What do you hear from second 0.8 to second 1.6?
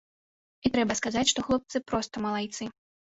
сказаць, што